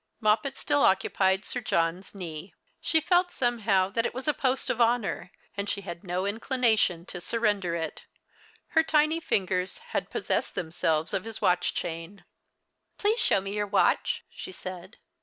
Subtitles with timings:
[0.19, 2.55] Moppet still occupied Sir John's knee.
[2.79, 6.25] She felt some how that it was a post of honour, and she had no
[6.25, 8.05] inclination to surrender it.
[8.69, 12.25] Her tiny lingers had possessed themselves of liis watch chain.
[12.97, 14.97] "Please show me your watch," she said.